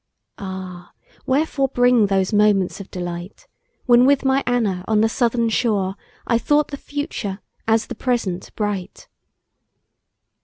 [0.39, 0.93] Ah!
[1.27, 3.45] wherefore bring those moments of delight,
[3.85, 5.93] When with my Anna, on the southern shore,
[6.25, 9.07] I thought the future, as the present bright?